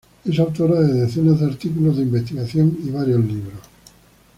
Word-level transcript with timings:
Es 0.25 0.39
autora 0.39 0.81
de 0.81 0.95
decenas 1.01 1.39
de 1.41 1.45
artículos 1.45 1.95
de 1.95 2.01
investigación 2.01 2.75
y 2.83 2.89
varios 2.89 3.23
libros. 3.23 3.59